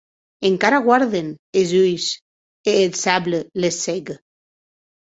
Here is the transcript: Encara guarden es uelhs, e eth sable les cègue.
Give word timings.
Encara 0.47 0.79
guarden 0.87 1.29
es 1.61 1.75
uelhs, 1.81 2.09
e 2.69 2.77
eth 2.87 2.99
sable 3.05 3.39
les 3.63 3.77
cègue. 3.85 4.21